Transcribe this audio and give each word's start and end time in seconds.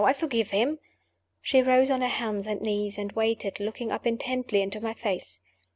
I 0.03 0.13
forgive 0.13 0.49
him." 0.49 0.79
She 1.43 1.61
rose 1.61 1.91
on 1.91 2.01
her 2.01 2.07
hands 2.07 2.47
and 2.47 2.59
knees, 2.59 2.97
and 2.97 3.11
waited, 3.11 3.59
looking 3.59 3.91
up 3.91 4.07
intently 4.07 4.63
into 4.63 4.81
my 4.81 4.95
face. 4.95 5.39